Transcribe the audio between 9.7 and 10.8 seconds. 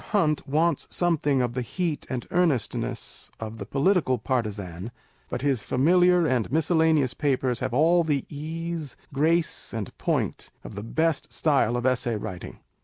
and point of